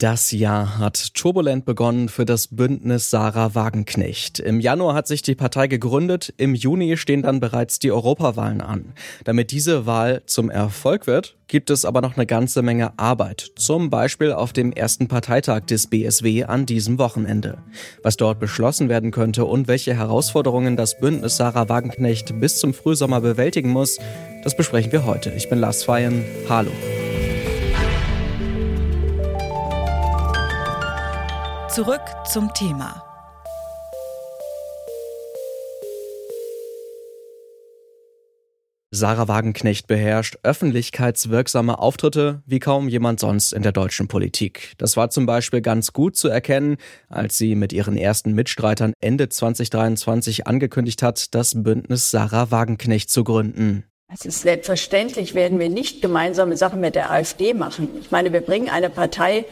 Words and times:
Das 0.00 0.30
Jahr 0.30 0.78
hat 0.78 1.12
turbulent 1.14 1.64
begonnen 1.64 2.08
für 2.08 2.24
das 2.24 2.46
Bündnis 2.46 3.10
Sarah 3.10 3.56
Wagenknecht. 3.56 4.38
Im 4.38 4.60
Januar 4.60 4.94
hat 4.94 5.08
sich 5.08 5.22
die 5.22 5.34
Partei 5.34 5.66
gegründet, 5.66 6.32
im 6.36 6.54
Juni 6.54 6.96
stehen 6.96 7.22
dann 7.22 7.40
bereits 7.40 7.80
die 7.80 7.90
Europawahlen 7.90 8.60
an. 8.60 8.92
Damit 9.24 9.50
diese 9.50 9.86
Wahl 9.86 10.22
zum 10.24 10.50
Erfolg 10.50 11.08
wird, 11.08 11.34
gibt 11.48 11.68
es 11.70 11.84
aber 11.84 12.00
noch 12.00 12.14
eine 12.14 12.26
ganze 12.26 12.62
Menge 12.62 12.96
Arbeit, 12.96 13.50
zum 13.56 13.90
Beispiel 13.90 14.30
auf 14.30 14.52
dem 14.52 14.70
ersten 14.70 15.08
Parteitag 15.08 15.62
des 15.62 15.88
BSW 15.88 16.44
an 16.44 16.64
diesem 16.64 17.00
Wochenende. 17.00 17.58
Was 18.04 18.16
dort 18.16 18.38
beschlossen 18.38 18.88
werden 18.88 19.10
könnte 19.10 19.46
und 19.46 19.66
welche 19.66 19.96
Herausforderungen 19.96 20.76
das 20.76 21.00
Bündnis 21.00 21.38
Sarah 21.38 21.68
Wagenknecht 21.68 22.38
bis 22.38 22.60
zum 22.60 22.72
Frühsommer 22.72 23.20
bewältigen 23.20 23.70
muss, 23.70 23.98
das 24.44 24.56
besprechen 24.56 24.92
wir 24.92 25.06
heute. 25.06 25.30
Ich 25.30 25.50
bin 25.50 25.58
Lars 25.58 25.82
Feyen. 25.82 26.24
Hallo. 26.48 26.70
Zurück 31.74 32.00
zum 32.24 32.52
Thema. 32.54 33.04
Sarah 38.90 39.28
Wagenknecht 39.28 39.86
beherrscht 39.86 40.38
öffentlichkeitswirksame 40.42 41.78
Auftritte 41.78 42.42
wie 42.46 42.58
kaum 42.58 42.88
jemand 42.88 43.20
sonst 43.20 43.52
in 43.52 43.62
der 43.62 43.72
deutschen 43.72 44.08
Politik. 44.08 44.72
Das 44.78 44.96
war 44.96 45.10
zum 45.10 45.26
Beispiel 45.26 45.60
ganz 45.60 45.92
gut 45.92 46.16
zu 46.16 46.28
erkennen, 46.28 46.78
als 47.10 47.36
sie 47.36 47.54
mit 47.54 47.74
ihren 47.74 47.98
ersten 47.98 48.32
Mitstreitern 48.32 48.94
Ende 49.00 49.28
2023 49.28 50.46
angekündigt 50.46 51.02
hat, 51.02 51.34
das 51.34 51.62
Bündnis 51.62 52.10
Sarah 52.10 52.50
Wagenknecht 52.50 53.10
zu 53.10 53.24
gründen. 53.24 53.84
Es 54.10 54.24
ist 54.24 54.40
selbstverständlich, 54.40 55.34
werden 55.34 55.58
wir 55.58 55.68
nicht 55.68 56.00
gemeinsame 56.00 56.56
Sachen 56.56 56.80
mit 56.80 56.94
der 56.94 57.10
AfD 57.10 57.52
machen. 57.52 57.90
Ich 58.00 58.10
meine, 58.10 58.32
wir 58.32 58.40
bringen 58.40 58.70
eine 58.70 58.88
Partei 58.88 59.44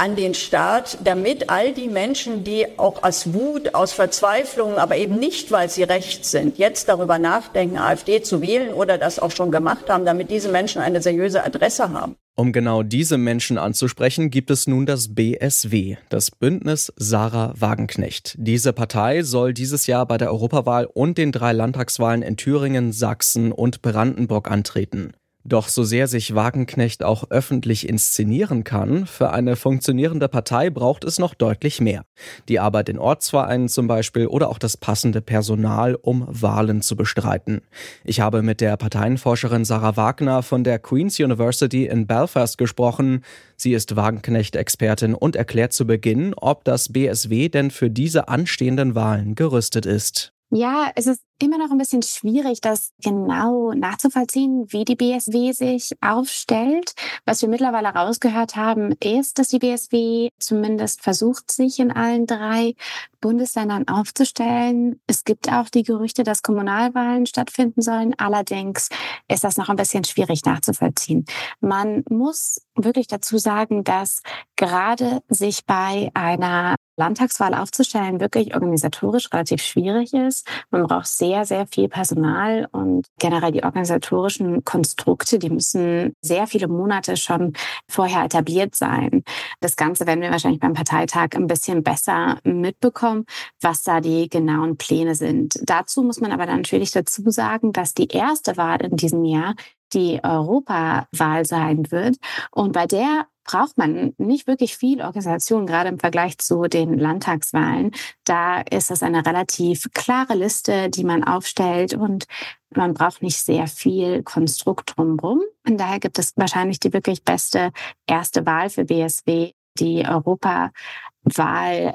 an 0.00 0.16
den 0.16 0.32
Staat, 0.32 0.96
damit 1.04 1.50
all 1.50 1.74
die 1.74 1.88
Menschen, 1.88 2.42
die 2.42 2.66
auch 2.78 3.02
aus 3.02 3.34
Wut, 3.34 3.74
aus 3.74 3.92
Verzweiflung, 3.92 4.78
aber 4.78 4.96
eben 4.96 5.16
nicht, 5.16 5.52
weil 5.52 5.68
sie 5.68 5.82
rechts 5.82 6.30
sind, 6.30 6.56
jetzt 6.56 6.88
darüber 6.88 7.18
nachdenken, 7.18 7.76
AfD 7.76 8.22
zu 8.22 8.40
wählen 8.40 8.72
oder 8.72 8.96
das 8.96 9.18
auch 9.18 9.30
schon 9.30 9.50
gemacht 9.50 9.90
haben, 9.90 10.06
damit 10.06 10.30
diese 10.30 10.48
Menschen 10.48 10.80
eine 10.80 11.02
seriöse 11.02 11.44
Adresse 11.44 11.92
haben. 11.92 12.16
Um 12.34 12.52
genau 12.52 12.82
diese 12.82 13.18
Menschen 13.18 13.58
anzusprechen, 13.58 14.30
gibt 14.30 14.50
es 14.50 14.66
nun 14.66 14.86
das 14.86 15.14
BSW, 15.14 15.96
das 16.08 16.30
Bündnis 16.30 16.90
Sarah 16.96 17.52
Wagenknecht. 17.58 18.36
Diese 18.38 18.72
Partei 18.72 19.22
soll 19.22 19.52
dieses 19.52 19.86
Jahr 19.86 20.06
bei 20.06 20.16
der 20.16 20.32
Europawahl 20.32 20.86
und 20.86 21.18
den 21.18 21.30
drei 21.30 21.52
Landtagswahlen 21.52 22.22
in 22.22 22.38
Thüringen, 22.38 22.92
Sachsen 22.92 23.52
und 23.52 23.82
Brandenburg 23.82 24.50
antreten. 24.50 25.12
Doch 25.44 25.68
so 25.68 25.84
sehr 25.84 26.06
sich 26.06 26.34
Wagenknecht 26.34 27.02
auch 27.02 27.30
öffentlich 27.30 27.88
inszenieren 27.88 28.62
kann, 28.62 29.06
für 29.06 29.30
eine 29.30 29.56
funktionierende 29.56 30.28
Partei 30.28 30.68
braucht 30.68 31.02
es 31.02 31.18
noch 31.18 31.32
deutlich 31.32 31.80
mehr. 31.80 32.04
Die 32.48 32.60
Arbeit 32.60 32.90
in 32.90 32.98
Ortsvereinen 32.98 33.70
zum 33.70 33.86
Beispiel 33.86 34.26
oder 34.26 34.50
auch 34.50 34.58
das 34.58 34.76
passende 34.76 35.22
Personal, 35.22 35.94
um 35.94 36.26
Wahlen 36.28 36.82
zu 36.82 36.94
bestreiten. 36.94 37.62
Ich 38.04 38.20
habe 38.20 38.42
mit 38.42 38.60
der 38.60 38.76
Parteienforscherin 38.76 39.64
Sarah 39.64 39.96
Wagner 39.96 40.42
von 40.42 40.62
der 40.62 40.78
Queen's 40.78 41.18
University 41.18 41.86
in 41.86 42.06
Belfast 42.06 42.58
gesprochen. 42.58 43.24
Sie 43.56 43.72
ist 43.72 43.96
Wagenknecht-Expertin 43.96 45.14
und 45.14 45.36
erklärt 45.36 45.72
zu 45.72 45.86
Beginn, 45.86 46.34
ob 46.34 46.64
das 46.64 46.92
BSW 46.92 47.48
denn 47.48 47.70
für 47.70 47.88
diese 47.88 48.28
anstehenden 48.28 48.94
Wahlen 48.94 49.36
gerüstet 49.36 49.86
ist. 49.86 50.34
Ja, 50.52 50.90
es 50.96 51.06
ist 51.06 51.22
immer 51.40 51.58
noch 51.58 51.70
ein 51.70 51.78
bisschen 51.78 52.02
schwierig, 52.02 52.60
das 52.60 52.92
genau 53.02 53.72
nachzuvollziehen, 53.72 54.66
wie 54.68 54.84
die 54.84 54.96
BSW 54.96 55.52
sich 55.52 55.92
aufstellt. 56.00 56.92
Was 57.24 57.40
wir 57.42 57.48
mittlerweile 57.48 57.88
rausgehört 57.88 58.56
haben, 58.56 58.92
ist, 59.00 59.38
dass 59.38 59.48
die 59.48 59.60
BSW 59.60 60.30
zumindest 60.40 61.02
versucht, 61.02 61.52
sich 61.52 61.78
in 61.78 61.92
allen 61.92 62.26
drei 62.26 62.74
Bundesländern 63.20 63.86
aufzustellen. 63.86 65.00
Es 65.06 65.22
gibt 65.22 65.52
auch 65.52 65.68
die 65.68 65.84
Gerüchte, 65.84 66.24
dass 66.24 66.42
Kommunalwahlen 66.42 67.26
stattfinden 67.26 67.80
sollen. 67.80 68.14
Allerdings 68.18 68.88
ist 69.28 69.44
das 69.44 69.56
noch 69.56 69.68
ein 69.68 69.76
bisschen 69.76 70.02
schwierig 70.02 70.44
nachzuvollziehen. 70.44 71.26
Man 71.60 72.02
muss 72.10 72.60
wirklich 72.74 73.06
dazu 73.06 73.38
sagen, 73.38 73.84
dass 73.84 74.22
gerade 74.56 75.22
sich 75.28 75.64
bei 75.64 76.10
einer 76.14 76.74
Landtagswahl 77.00 77.54
aufzustellen 77.54 78.20
wirklich 78.20 78.54
organisatorisch 78.54 79.32
relativ 79.32 79.62
schwierig 79.62 80.12
ist. 80.12 80.46
Man 80.70 80.82
braucht 80.82 81.06
sehr, 81.06 81.46
sehr 81.46 81.66
viel 81.66 81.88
Personal 81.88 82.68
und 82.72 83.06
generell 83.18 83.52
die 83.52 83.64
organisatorischen 83.64 84.64
Konstrukte, 84.64 85.38
die 85.38 85.48
müssen 85.48 86.14
sehr 86.20 86.46
viele 86.46 86.68
Monate 86.68 87.16
schon 87.16 87.54
vorher 87.88 88.24
etabliert 88.24 88.74
sein. 88.74 89.24
Das 89.60 89.76
Ganze 89.76 90.06
werden 90.06 90.20
wir 90.20 90.30
wahrscheinlich 90.30 90.60
beim 90.60 90.74
Parteitag 90.74 91.28
ein 91.34 91.46
bisschen 91.46 91.82
besser 91.82 92.38
mitbekommen, 92.44 93.24
was 93.62 93.82
da 93.82 94.00
die 94.00 94.28
genauen 94.28 94.76
Pläne 94.76 95.14
sind. 95.14 95.58
Dazu 95.62 96.02
muss 96.02 96.20
man 96.20 96.32
aber 96.32 96.44
natürlich 96.44 96.90
dazu 96.90 97.30
sagen, 97.30 97.72
dass 97.72 97.94
die 97.94 98.08
erste 98.08 98.58
Wahl 98.58 98.82
in 98.82 98.96
diesem 98.96 99.24
Jahr 99.24 99.54
die 99.92 100.20
Europawahl 100.22 101.44
sein 101.44 101.90
wird. 101.90 102.16
Und 102.50 102.72
bei 102.72 102.86
der 102.86 103.26
braucht 103.50 103.78
man 103.78 104.14
nicht 104.16 104.46
wirklich 104.46 104.76
viel 104.76 105.02
Organisation, 105.02 105.66
gerade 105.66 105.88
im 105.88 105.98
Vergleich 105.98 106.38
zu 106.38 106.62
den 106.62 106.96
Landtagswahlen. 106.98 107.90
Da 108.24 108.60
ist 108.60 108.92
es 108.92 109.02
eine 109.02 109.26
relativ 109.26 109.88
klare 109.92 110.34
Liste, 110.34 110.88
die 110.88 111.02
man 111.02 111.24
aufstellt 111.24 111.94
und 111.94 112.26
man 112.72 112.94
braucht 112.94 113.22
nicht 113.22 113.38
sehr 113.38 113.66
viel 113.66 114.22
Konstrukt 114.22 114.96
drumherum. 114.96 115.40
Und 115.66 115.78
daher 115.78 115.98
gibt 115.98 116.18
es 116.20 116.32
wahrscheinlich 116.36 116.78
die 116.78 116.92
wirklich 116.92 117.24
beste 117.24 117.72
erste 118.06 118.46
Wahl 118.46 118.70
für 118.70 118.84
BSW, 118.84 119.50
die 119.80 120.06
Europawahl, 120.06 120.70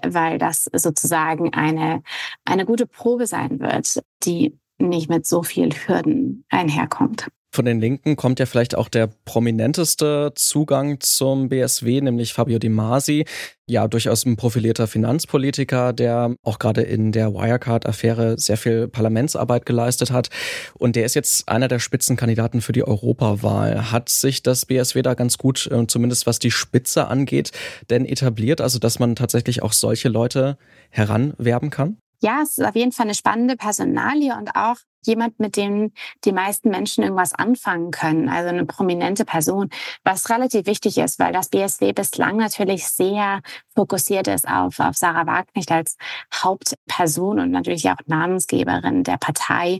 weil 0.05 0.37
das 0.37 0.69
sozusagen 0.73 1.53
eine, 1.53 2.03
eine 2.43 2.65
gute 2.65 2.85
Probe 2.85 3.27
sein 3.27 3.61
wird, 3.61 4.03
die 4.23 4.59
nicht 4.77 5.09
mit 5.09 5.25
so 5.25 5.41
viel 5.41 5.69
Hürden 5.71 6.43
einherkommt. 6.49 7.27
Von 7.55 7.63
den 7.63 7.79
Linken 7.79 8.17
kommt 8.17 8.41
ja 8.41 8.47
vielleicht 8.47 8.75
auch 8.75 8.89
der 8.89 9.07
prominenteste 9.23 10.33
Zugang 10.35 10.99
zum 10.99 11.47
BSW, 11.47 12.01
nämlich 12.01 12.33
Fabio 12.33 12.59
Di 12.59 12.67
Masi. 12.67 13.23
Ja, 13.65 13.87
durchaus 13.87 14.25
ein 14.25 14.35
profilierter 14.35 14.87
Finanzpolitiker, 14.87 15.93
der 15.93 16.35
auch 16.43 16.59
gerade 16.59 16.81
in 16.81 17.13
der 17.13 17.33
Wirecard-Affäre 17.33 18.37
sehr 18.37 18.57
viel 18.57 18.89
Parlamentsarbeit 18.89 19.65
geleistet 19.65 20.11
hat. 20.11 20.27
Und 20.73 20.97
der 20.97 21.05
ist 21.05 21.15
jetzt 21.15 21.47
einer 21.47 21.69
der 21.69 21.79
Spitzenkandidaten 21.79 22.59
für 22.59 22.73
die 22.73 22.85
Europawahl. 22.85 23.89
Hat 23.89 24.09
sich 24.09 24.43
das 24.43 24.65
BSW 24.65 25.01
da 25.01 25.13
ganz 25.13 25.37
gut, 25.37 25.65
äh, 25.71 25.87
zumindest 25.87 26.27
was 26.27 26.39
die 26.39 26.51
Spitze 26.51 27.07
angeht, 27.07 27.53
denn 27.89 28.05
etabliert, 28.05 28.59
also 28.59 28.79
dass 28.79 28.99
man 28.99 29.15
tatsächlich 29.15 29.63
auch 29.63 29.71
solche 29.71 30.09
Leute 30.09 30.57
heranwerben 30.89 31.69
kann? 31.69 31.99
Ja, 32.21 32.41
es 32.41 32.57
ist 32.57 32.65
auf 32.65 32.75
jeden 32.75 32.91
Fall 32.91 33.05
eine 33.05 33.15
spannende 33.15 33.55
Personalie 33.55 34.35
und 34.35 34.55
auch 34.55 34.77
jemand, 35.05 35.39
mit 35.39 35.55
dem 35.55 35.91
die 36.23 36.31
meisten 36.31 36.69
Menschen 36.69 37.03
irgendwas 37.03 37.33
anfangen 37.33 37.91
können, 37.91 38.29
also 38.29 38.49
eine 38.49 38.65
prominente 38.65 39.25
Person, 39.25 39.69
was 40.03 40.29
relativ 40.29 40.65
wichtig 40.65 40.97
ist, 40.97 41.19
weil 41.19 41.33
das 41.33 41.49
BSW 41.49 41.93
bislang 41.93 42.37
natürlich 42.37 42.87
sehr 42.87 43.41
fokussiert 43.75 44.27
ist 44.27 44.47
auf, 44.47 44.79
auf 44.79 44.95
Sarah 44.95 45.27
Wagenknecht 45.27 45.71
als 45.71 45.97
Hauptperson 46.33 47.39
und 47.39 47.51
natürlich 47.51 47.89
auch 47.89 47.97
Namensgeberin 48.05 49.03
der 49.03 49.17
Partei. 49.17 49.79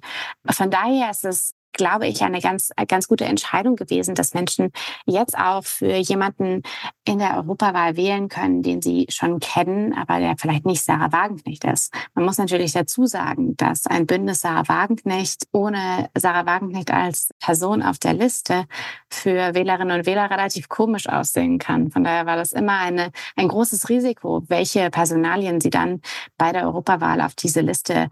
Von 0.50 0.70
daher 0.70 1.10
ist 1.10 1.26
es 1.26 1.52
glaube 1.76 2.08
ich, 2.08 2.22
eine 2.22 2.42
ganz, 2.42 2.72
ganz 2.88 3.08
gute 3.08 3.26
Entscheidung 3.26 3.76
gewesen, 3.76 4.16
dass 4.16 4.34
Menschen 4.34 4.72
jetzt 5.06 5.38
auch 5.38 5.64
für 5.64 5.96
jemanden 5.96 6.64
in 7.06 7.20
der 7.20 7.38
Europawahl 7.38 7.96
wählen 7.96 8.30
können, 8.30 8.64
den 8.64 8.82
sie 8.82 9.06
schon 9.10 9.40
kennen, 9.40 9.94
aber 9.94 10.20
der 10.20 10.36
vielleicht 10.38 10.66
nicht 10.66 10.84
Sarah 10.84 11.12
Wagenknecht 11.12 11.64
ist. 11.66 11.94
Man 12.14 12.26
muss 12.26 12.38
natürlich 12.38 12.72
dazu 12.72 13.06
sagen, 13.06 13.56
dass 13.58 13.86
ein 13.86 14.08
Bündnis 14.08 14.42
Sarah 14.42 14.68
Wagenknecht 14.68 15.48
ohne 15.52 16.10
Sarah 16.18 16.46
Wagenknecht 16.46 16.92
als 16.92 17.30
Person 17.40 17.84
auf 17.84 18.00
der 18.00 18.14
Liste 18.14 18.66
für 19.10 19.54
Wählerinnen 19.54 20.00
und 20.00 20.06
Wähler 20.06 20.30
relativ 20.30 20.70
komisch 20.70 21.08
aussehen 21.08 21.60
kann. 21.60 21.92
Von 21.92 22.04
daher 22.04 22.26
war 22.26 22.36
das 22.36 22.54
immer 22.54 22.80
eine, 22.80 23.12
ein 23.36 23.48
großes 23.48 23.90
Risiko, 23.90 24.44
welche 24.48 24.90
Personalien 24.90 25.62
sie 25.62 25.70
dann 25.70 26.02
bei 26.38 26.52
der 26.52 26.64
Europawahl 26.66 27.22
auf 27.22 27.36
diese 27.36 27.62
Liste 27.62 28.10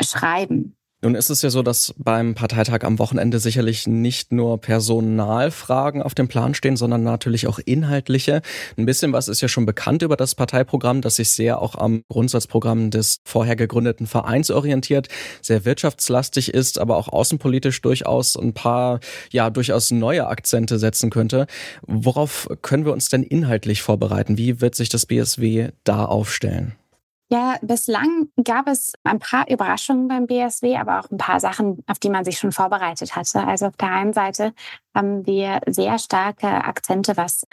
schreiben. 0.00 0.75
Nun 1.02 1.14
ist 1.14 1.28
es 1.28 1.42
ja 1.42 1.50
so, 1.50 1.62
dass 1.62 1.92
beim 1.98 2.34
Parteitag 2.34 2.82
am 2.82 2.98
Wochenende 2.98 3.38
sicherlich 3.38 3.86
nicht 3.86 4.32
nur 4.32 4.58
Personalfragen 4.58 6.00
auf 6.00 6.14
dem 6.14 6.26
Plan 6.26 6.54
stehen, 6.54 6.78
sondern 6.78 7.02
natürlich 7.02 7.46
auch 7.46 7.58
inhaltliche. 7.58 8.40
Ein 8.78 8.86
bisschen 8.86 9.12
was 9.12 9.28
ist 9.28 9.42
ja 9.42 9.48
schon 9.48 9.66
bekannt 9.66 10.00
über 10.00 10.16
das 10.16 10.34
Parteiprogramm, 10.34 11.02
das 11.02 11.16
sich 11.16 11.32
sehr 11.32 11.60
auch 11.60 11.74
am 11.74 12.02
Grundsatzprogramm 12.08 12.90
des 12.90 13.18
vorher 13.24 13.56
gegründeten 13.56 14.06
Vereins 14.06 14.50
orientiert, 14.50 15.08
sehr 15.42 15.66
wirtschaftslastig 15.66 16.54
ist, 16.54 16.78
aber 16.78 16.96
auch 16.96 17.08
außenpolitisch 17.08 17.82
durchaus 17.82 18.34
ein 18.34 18.54
paar, 18.54 19.00
ja, 19.30 19.50
durchaus 19.50 19.90
neue 19.90 20.26
Akzente 20.28 20.78
setzen 20.78 21.10
könnte. 21.10 21.46
Worauf 21.82 22.48
können 22.62 22.86
wir 22.86 22.94
uns 22.94 23.10
denn 23.10 23.22
inhaltlich 23.22 23.82
vorbereiten? 23.82 24.38
Wie 24.38 24.62
wird 24.62 24.74
sich 24.74 24.88
das 24.88 25.04
BSW 25.04 25.72
da 25.84 26.06
aufstellen? 26.06 26.74
Ja, 27.28 27.58
bislang 27.60 28.28
gab 28.44 28.68
es 28.68 28.92
ein 29.02 29.18
paar 29.18 29.50
Überraschungen 29.50 30.06
beim 30.06 30.28
BSW, 30.28 30.76
aber 30.76 31.00
auch 31.00 31.10
ein 31.10 31.18
paar 31.18 31.40
Sachen, 31.40 31.82
auf 31.88 31.98
die 31.98 32.08
man 32.08 32.24
sich 32.24 32.38
schon 32.38 32.52
vorbereitet 32.52 33.16
hatte. 33.16 33.44
Also 33.44 33.66
auf 33.66 33.76
der 33.76 33.90
einen 33.90 34.12
Seite 34.12 34.52
haben 34.94 35.26
wir 35.26 35.60
sehr 35.66 35.98
starke 35.98 36.46
Akzente, 36.46 37.16
was 37.16 37.44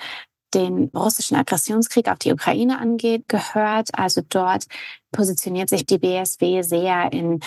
den 0.54 0.92
russischen 0.96 1.38
Aggressionskrieg 1.38 2.08
auf 2.08 2.20
die 2.20 2.32
Ukraine 2.32 2.80
angeht, 2.80 3.28
gehört. 3.28 3.90
Also 3.98 4.22
dort 4.28 4.66
positioniert 5.12 5.70
sich 5.70 5.86
die 5.86 5.98
BSW 5.98 6.62
sehr 6.62 7.12
in 7.12 7.40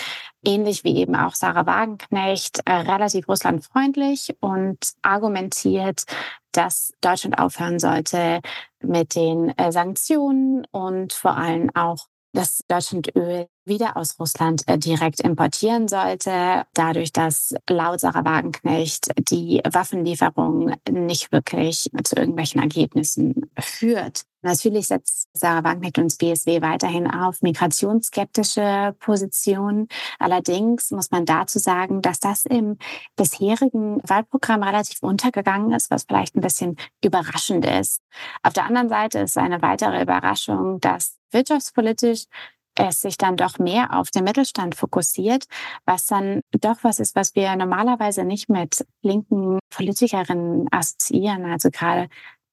ähnlich 0.45 0.83
wie 0.83 0.97
eben 0.97 1.15
auch 1.15 1.33
Sarah 1.33 1.65
Wagenknecht 1.65 2.61
äh, 2.65 2.73
relativ 2.73 3.27
russlandfreundlich 3.29 4.35
und 4.41 4.77
argumentiert, 5.01 6.03
dass 6.51 6.91
Deutschland 7.01 7.39
aufhören 7.39 7.79
sollte 7.79 8.41
mit 8.81 9.15
den 9.15 9.57
äh, 9.57 9.71
Sanktionen 9.71 10.65
und 10.71 11.13
vor 11.13 11.37
allem 11.37 11.69
auch 11.73 12.07
dass 12.37 12.63
Deutschland 12.67 13.15
Öl 13.15 13.47
wieder 13.65 13.97
aus 13.97 14.19
Russland 14.19 14.61
äh, 14.67 14.77
direkt 14.77 15.21
importieren 15.21 15.87
sollte, 15.87 16.65
dadurch, 16.73 17.11
dass 17.11 17.55
laut 17.69 17.99
Sarah 17.99 18.23
Wagenknecht 18.23 19.11
die 19.29 19.61
Waffenlieferung 19.69 20.75
nicht 20.89 21.31
wirklich 21.31 21.89
zu 22.03 22.15
irgendwelchen 22.15 22.61
Ergebnissen 22.61 23.49
führt. 23.59 24.21
Natürlich 24.47 24.87
setzt 24.87 25.27
Sarah 25.33 25.63
Wagenknecht 25.65 25.97
und 25.97 26.17
BSW 26.17 26.61
weiterhin 26.61 27.11
auf 27.11 27.41
migrationsskeptische 27.41 28.95
Positionen. 28.99 29.89
Allerdings 30.19 30.91
muss 30.91 31.11
man 31.11 31.25
dazu 31.25 31.59
sagen, 31.59 32.01
dass 32.01 32.19
das 32.19 32.45
im 32.45 32.77
bisherigen 33.17 34.01
Wahlprogramm 34.07 34.63
relativ 34.63 35.03
untergegangen 35.03 35.73
ist, 35.73 35.91
was 35.91 36.05
vielleicht 36.05 36.35
ein 36.35 36.41
bisschen 36.41 36.77
überraschend 37.03 37.65
ist. 37.65 38.01
Auf 38.41 38.53
der 38.53 38.65
anderen 38.65 38.87
Seite 38.87 39.19
ist 39.19 39.37
eine 39.37 39.61
weitere 39.61 40.01
Überraschung, 40.01 40.79
dass 40.79 41.17
wirtschaftspolitisch 41.31 42.23
es 42.79 43.01
sich 43.01 43.17
dann 43.17 43.35
doch 43.37 43.59
mehr 43.59 43.97
auf 43.97 44.11
den 44.11 44.23
Mittelstand 44.23 44.75
fokussiert, 44.75 45.45
was 45.85 46.05
dann 46.05 46.41
doch 46.61 46.77
was 46.83 46.99
ist, 46.99 47.15
was 47.15 47.35
wir 47.35 47.55
normalerweise 47.55 48.23
nicht 48.23 48.49
mit 48.49 48.85
linken 49.01 49.59
Politikerinnen 49.69 50.67
assoziieren. 50.71 51.45
Also 51.45 51.69
gerade 51.69 52.07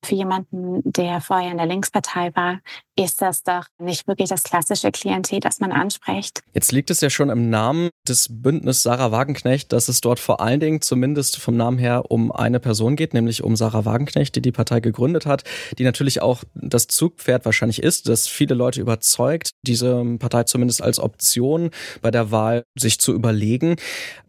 für 0.04 0.14
jemanden, 0.14 0.82
der 0.84 1.20
vorher 1.20 1.50
in 1.50 1.58
der 1.58 1.66
Linkspartei 1.66 2.30
war, 2.34 2.60
ist 2.96 3.20
das 3.20 3.42
doch 3.42 3.64
nicht 3.78 4.06
wirklich 4.06 4.28
das 4.28 4.42
klassische 4.42 4.92
Klientel, 4.92 5.40
das 5.40 5.58
man 5.58 5.72
anspricht. 5.72 6.40
Jetzt 6.52 6.70
liegt 6.70 6.90
es 6.90 7.00
ja 7.00 7.10
schon 7.10 7.30
im 7.30 7.50
Namen 7.50 7.90
des 8.06 8.28
Bündnis 8.30 8.82
Sarah 8.82 9.10
Wagenknecht, 9.10 9.72
dass 9.72 9.88
es 9.88 10.00
dort 10.00 10.20
vor 10.20 10.40
allen 10.40 10.60
Dingen 10.60 10.80
zumindest 10.80 11.38
vom 11.38 11.56
Namen 11.56 11.78
her 11.78 12.04
um 12.10 12.30
eine 12.30 12.60
Person 12.60 12.94
geht, 12.96 13.14
nämlich 13.14 13.42
um 13.42 13.56
Sarah 13.56 13.84
Wagenknecht, 13.84 14.36
die 14.36 14.42
die 14.42 14.52
Partei 14.52 14.80
gegründet 14.80 15.26
hat, 15.26 15.42
die 15.78 15.84
natürlich 15.84 16.22
auch 16.22 16.44
das 16.54 16.86
Zugpferd 16.86 17.44
wahrscheinlich 17.44 17.82
ist, 17.82 18.08
das 18.08 18.28
viele 18.28 18.54
Leute 18.54 18.80
überzeugt, 18.80 19.50
diese 19.62 20.04
Partei 20.18 20.44
zumindest 20.44 20.82
als 20.82 20.98
Option 20.98 21.70
bei 22.00 22.10
der 22.10 22.30
Wahl 22.30 22.62
sich 22.78 23.00
zu 23.00 23.12
überlegen. 23.12 23.76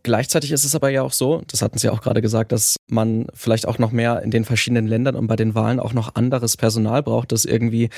Gleichzeitig 0.05 0.51
ist 0.51 0.63
es 0.65 0.75
aber 0.75 0.89
ja 0.89 1.01
auch 1.01 1.13
so, 1.13 1.41
das 1.47 1.63
hatten 1.63 1.79
Sie 1.79 1.89
auch 1.89 2.01
gerade 2.01 2.21
gesagt, 2.21 2.51
dass 2.51 2.75
man 2.87 3.25
vielleicht 3.33 3.67
auch 3.67 3.79
noch 3.79 3.91
mehr 3.91 4.21
in 4.21 4.29
den 4.29 4.45
verschiedenen 4.45 4.85
Ländern 4.85 5.15
und 5.15 5.25
bei 5.25 5.35
den 5.35 5.55
Wahlen 5.55 5.64
auch 5.79 5.93
noch 5.93 6.15
anderes 6.15 6.57
Personal 6.57 7.03
braucht, 7.03 7.31
das 7.31 7.45
irgendwie 7.45 7.89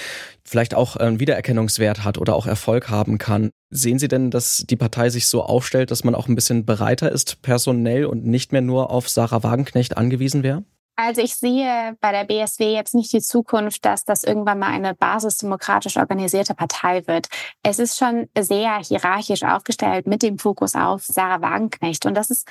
vielleicht 0.43 0.73
auch 0.75 0.95
einen 0.95 1.19
Wiedererkennungswert 1.19 2.03
hat 2.03 2.17
oder 2.17 2.35
auch 2.35 2.47
Erfolg 2.47 2.89
haben 2.89 3.17
kann. 3.17 3.49
Sehen 3.69 3.99
Sie 3.99 4.07
denn, 4.07 4.31
dass 4.31 4.63
die 4.67 4.75
Partei 4.75 5.09
sich 5.09 5.27
so 5.27 5.43
aufstellt, 5.43 5.91
dass 5.91 6.03
man 6.03 6.15
auch 6.15 6.27
ein 6.27 6.35
bisschen 6.35 6.65
bereiter 6.65 7.11
ist 7.11 7.41
personell 7.41 8.05
und 8.05 8.25
nicht 8.25 8.51
mehr 8.51 8.61
nur 8.61 8.91
auf 8.91 9.09
Sarah 9.09 9.43
Wagenknecht 9.43 9.97
angewiesen 9.97 10.43
wäre? 10.43 10.63
Also 10.99 11.21
ich 11.21 11.35
sehe 11.35 11.95
bei 12.01 12.11
der 12.11 12.23
BSW 12.23 12.73
jetzt 12.73 12.95
nicht 12.95 13.13
die 13.13 13.21
Zukunft, 13.21 13.85
dass 13.85 14.03
das 14.03 14.23
irgendwann 14.23 14.57
mal 14.57 14.71
eine 14.71 14.95
basisdemokratisch 14.95 15.95
organisierte 15.95 16.55
Partei 16.55 17.05
wird. 17.05 17.27
Es 17.61 17.77
ist 17.77 17.99
schon 17.99 18.27
sehr 18.35 18.79
hierarchisch 18.79 19.43
aufgestellt 19.43 20.07
mit 20.07 20.23
dem 20.23 20.39
Fokus 20.39 20.73
auf 20.73 21.03
Sarah 21.05 21.39
Wagenknecht. 21.43 22.07
Und 22.07 22.15
das 22.15 22.31
ist 22.31 22.47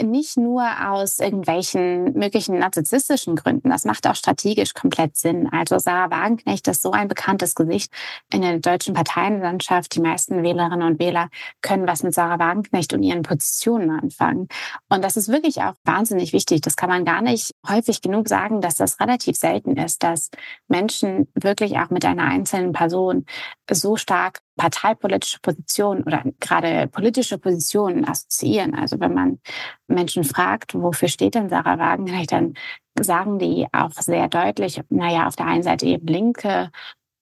nicht 0.00 0.36
nur 0.36 0.64
aus 0.88 1.18
irgendwelchen 1.18 2.12
möglichen 2.12 2.60
narzisstischen 2.60 3.34
Gründen. 3.34 3.70
Das 3.70 3.84
macht 3.84 4.06
auch 4.06 4.14
strategisch 4.14 4.74
komplett 4.74 5.16
Sinn. 5.16 5.48
Also 5.50 5.80
Sarah 5.80 6.12
Wagenknecht 6.12 6.68
ist 6.68 6.82
so 6.82 6.92
ein 6.92 7.08
bekanntes 7.08 7.56
Gesicht 7.56 7.92
in 8.32 8.42
der 8.42 8.60
deutschen 8.60 8.94
Parteienlandschaft. 8.94 9.92
Die 9.96 10.00
meisten 10.00 10.44
Wählerinnen 10.44 10.86
und 10.86 11.00
Wähler 11.00 11.30
können 11.62 11.88
was 11.88 12.04
mit 12.04 12.14
Sarah 12.14 12.38
Wagenknecht 12.38 12.92
und 12.92 13.02
ihren 13.02 13.22
Positionen 13.22 13.90
anfangen. 13.90 14.46
Und 14.88 15.02
das 15.02 15.16
ist 15.16 15.26
wirklich 15.26 15.62
auch 15.62 15.74
wahnsinnig 15.82 16.32
wichtig. 16.32 16.60
Das 16.60 16.76
kann 16.76 16.90
man 16.90 17.04
gar 17.04 17.22
nicht 17.22 17.50
häufig 17.66 17.87
häufig 17.88 18.02
genug 18.02 18.28
sagen, 18.28 18.60
dass 18.60 18.76
das 18.76 19.00
relativ 19.00 19.36
selten 19.36 19.76
ist, 19.76 20.02
dass 20.02 20.30
Menschen 20.68 21.28
wirklich 21.34 21.78
auch 21.78 21.90
mit 21.90 22.04
einer 22.04 22.24
einzelnen 22.24 22.72
Person 22.72 23.24
so 23.70 23.96
stark 23.96 24.40
parteipolitische 24.56 25.38
Positionen 25.40 26.02
oder 26.02 26.22
gerade 26.40 26.88
politische 26.88 27.38
Positionen 27.38 28.06
assoziieren. 28.06 28.74
Also 28.74 29.00
wenn 29.00 29.14
man 29.14 29.38
Menschen 29.86 30.24
fragt, 30.24 30.74
wofür 30.74 31.08
steht 31.08 31.34
denn 31.34 31.48
Sarah 31.48 31.78
Wagenknecht, 31.78 32.32
dann 32.32 32.54
sagen 33.00 33.38
die 33.38 33.66
auch 33.72 33.92
sehr 33.92 34.28
deutlich, 34.28 34.80
naja, 34.90 35.26
auf 35.28 35.36
der 35.36 35.46
einen 35.46 35.62
Seite 35.62 35.86
eben 35.86 36.06
linke 36.06 36.70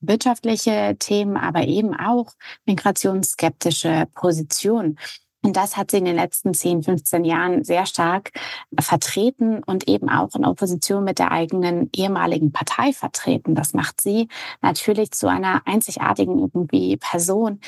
wirtschaftliche 0.00 0.96
Themen, 0.98 1.36
aber 1.36 1.64
eben 1.64 1.94
auch 1.94 2.32
migrationsskeptische 2.66 4.06
Positionen. 4.14 4.98
Und 5.46 5.56
das 5.56 5.76
hat 5.76 5.92
sie 5.92 5.98
in 5.98 6.04
den 6.04 6.16
letzten 6.16 6.54
10, 6.54 6.82
15 6.82 7.24
Jahren 7.24 7.62
sehr 7.62 7.86
stark 7.86 8.32
vertreten 8.80 9.62
und 9.62 9.88
eben 9.88 10.08
auch 10.08 10.34
in 10.34 10.44
Opposition 10.44 11.04
mit 11.04 11.20
der 11.20 11.30
eigenen 11.30 11.88
ehemaligen 11.94 12.50
Partei 12.50 12.92
vertreten. 12.92 13.54
Das 13.54 13.72
macht 13.72 14.00
sie 14.00 14.26
natürlich 14.60 15.12
zu 15.12 15.28
einer 15.28 15.62
einzigartigen 15.64 16.36
irgendwie 16.36 16.96
Person 16.96 17.60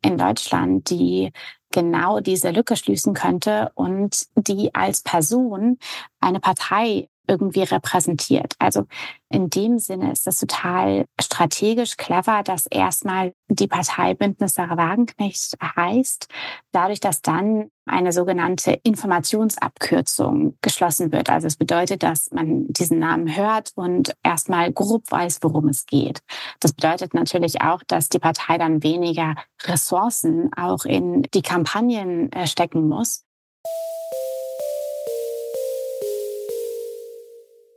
in 0.00 0.16
Deutschland, 0.16 0.88
die 0.90 1.32
genau 1.72 2.20
diese 2.20 2.52
Lücke 2.52 2.76
schließen 2.76 3.14
könnte 3.14 3.72
und 3.74 4.26
die 4.36 4.72
als 4.72 5.02
Person 5.02 5.78
eine 6.20 6.38
Partei 6.38 7.08
irgendwie 7.26 7.62
repräsentiert. 7.62 8.54
Also 8.58 8.86
in 9.30 9.50
dem 9.50 9.78
Sinne 9.78 10.12
ist 10.12 10.26
das 10.26 10.36
total 10.36 11.06
strategisch 11.20 11.96
clever, 11.96 12.42
dass 12.42 12.66
erstmal 12.66 13.32
die 13.48 13.66
Partei 13.66 14.14
Bündnis 14.14 14.54
Sarah 14.54 14.76
Wagenknecht 14.76 15.56
heißt, 15.76 16.28
dadurch, 16.72 17.00
dass 17.00 17.22
dann 17.22 17.70
eine 17.86 18.12
sogenannte 18.12 18.72
Informationsabkürzung 18.82 20.56
geschlossen 20.62 21.12
wird. 21.12 21.28
Also 21.28 21.46
es 21.46 21.56
bedeutet, 21.56 22.02
dass 22.02 22.30
man 22.30 22.66
diesen 22.68 22.98
Namen 22.98 23.36
hört 23.36 23.72
und 23.74 24.14
erstmal 24.22 24.72
grob 24.72 25.10
weiß, 25.10 25.40
worum 25.42 25.68
es 25.68 25.86
geht. 25.86 26.20
Das 26.60 26.72
bedeutet 26.72 27.12
natürlich 27.14 27.60
auch, 27.60 27.82
dass 27.86 28.08
die 28.08 28.18
Partei 28.18 28.56
dann 28.58 28.82
weniger 28.82 29.34
Ressourcen 29.64 30.50
auch 30.54 30.84
in 30.84 31.22
die 31.34 31.42
Kampagnen 31.42 32.32
äh, 32.32 32.46
stecken 32.46 32.88
muss. 32.88 33.24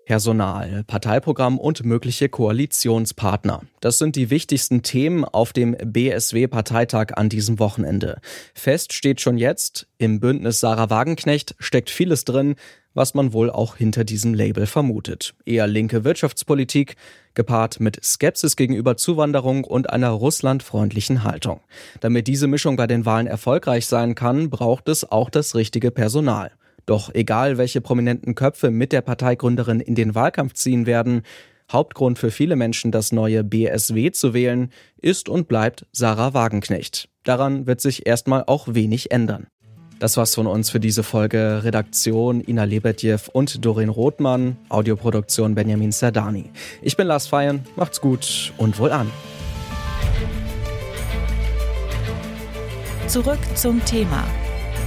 Personal, 0.07 0.85
Parteiprogramm 0.85 1.59
und 1.59 1.83
mögliche 1.83 2.29
Koalitionspartner. 2.29 3.63
Das 3.81 3.97
sind 3.97 4.15
die 4.15 4.29
wichtigsten 4.29 4.81
Themen 4.81 5.25
auf 5.25 5.51
dem 5.51 5.75
BSW-Parteitag 5.83 7.17
an 7.17 7.27
diesem 7.27 7.59
Wochenende. 7.59 8.21
Fest 8.53 8.93
steht 8.93 9.19
schon 9.19 9.37
jetzt, 9.37 9.85
im 9.97 10.21
Bündnis 10.21 10.61
Sarah 10.61 10.89
Wagenknecht 10.89 11.55
steckt 11.59 11.89
vieles 11.89 12.23
drin, 12.23 12.55
was 12.93 13.15
man 13.15 13.33
wohl 13.33 13.49
auch 13.49 13.75
hinter 13.75 14.05
diesem 14.05 14.33
Label 14.33 14.65
vermutet. 14.65 15.35
Eher 15.45 15.67
linke 15.67 16.05
Wirtschaftspolitik, 16.05 16.95
gepaart 17.33 17.81
mit 17.81 18.01
Skepsis 18.01 18.55
gegenüber 18.55 18.95
Zuwanderung 18.95 19.65
und 19.65 19.89
einer 19.89 20.11
russlandfreundlichen 20.11 21.25
Haltung. 21.25 21.59
Damit 21.99 22.27
diese 22.27 22.47
Mischung 22.47 22.77
bei 22.77 22.87
den 22.87 23.05
Wahlen 23.05 23.27
erfolgreich 23.27 23.85
sein 23.87 24.15
kann, 24.15 24.49
braucht 24.49 24.87
es 24.87 25.11
auch 25.11 25.29
das 25.29 25.53
richtige 25.53 25.91
Personal. 25.91 26.51
Doch 26.87 27.13
egal, 27.13 27.57
welche 27.57 27.81
prominenten 27.81 28.33
Köpfe 28.33 28.71
mit 28.71 28.93
der 28.93 29.01
Parteigründerin 29.01 29.81
in 29.81 29.93
den 29.93 30.15
Wahlkampf 30.15 30.53
ziehen 30.53 30.85
werden, 30.85 31.21
Hauptgrund 31.69 32.17
für 32.17 32.31
viele 32.31 32.55
Menschen, 32.55 32.93
das 32.93 33.11
neue 33.11 33.43
BSW 33.43 34.11
zu 34.11 34.33
wählen, 34.33 34.71
ist 34.97 35.27
und 35.27 35.49
bleibt 35.49 35.85
Sarah 35.91 36.33
Wagenknecht. 36.33 37.09
Daran 37.23 37.67
wird 37.67 37.81
sich 37.81 38.07
erstmal 38.07 38.45
auch 38.47 38.69
wenig 38.69 39.11
ändern. 39.11 39.47
Das 39.99 40.15
war's 40.15 40.33
von 40.33 40.47
uns 40.47 40.69
für 40.69 40.79
diese 40.79 41.03
Folge. 41.03 41.61
Redaktion 41.65 42.39
Ina 42.39 42.63
Lebedjew 42.63 43.19
und 43.33 43.65
Doreen 43.65 43.89
Rothmann, 43.89 44.55
Audioproduktion 44.69 45.55
Benjamin 45.55 45.91
Sardani. 45.91 46.51
Ich 46.81 46.95
bin 46.95 47.07
Lars 47.07 47.27
Feyen, 47.27 47.65
macht's 47.75 47.99
gut 47.99 48.53
und 48.57 48.79
wohl 48.79 48.93
an. 48.93 49.11
Zurück 53.07 53.39
zum 53.55 53.83
Thema 53.83 54.23